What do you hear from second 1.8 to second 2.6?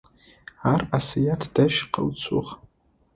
къэуцугъ.